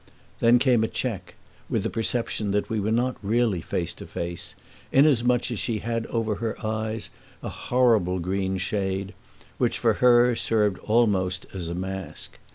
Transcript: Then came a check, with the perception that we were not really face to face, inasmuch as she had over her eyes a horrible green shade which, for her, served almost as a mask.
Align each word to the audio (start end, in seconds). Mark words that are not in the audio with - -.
Then 0.39 0.57
came 0.57 0.83
a 0.83 0.87
check, 0.87 1.35
with 1.69 1.83
the 1.83 1.89
perception 1.91 2.49
that 2.53 2.71
we 2.71 2.79
were 2.79 2.91
not 2.91 3.17
really 3.21 3.61
face 3.61 3.93
to 3.93 4.07
face, 4.07 4.55
inasmuch 4.91 5.51
as 5.51 5.59
she 5.59 5.77
had 5.77 6.07
over 6.07 6.37
her 6.41 6.57
eyes 6.65 7.11
a 7.43 7.49
horrible 7.49 8.17
green 8.17 8.57
shade 8.57 9.13
which, 9.59 9.77
for 9.77 9.93
her, 10.01 10.35
served 10.35 10.79
almost 10.79 11.45
as 11.53 11.69
a 11.69 11.75
mask. 11.75 12.39